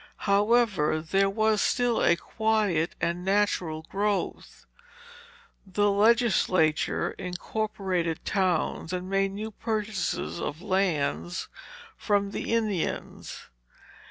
However, 0.25 0.99
there 0.99 1.29
was 1.29 1.61
still 1.61 2.01
a 2.03 2.15
quiet 2.15 2.95
and 2.99 3.23
natural 3.23 3.83
growth. 3.83 4.65
The 5.63 5.91
legislature 5.91 7.11
incorporated 7.19 8.25
towns, 8.25 8.93
and 8.93 9.07
made 9.07 9.29
new 9.31 9.51
purchases 9.51 10.39
of 10.41 10.59
lands 10.59 11.49
from 11.97 12.31
the 12.31 12.51
Indians. 12.51 13.43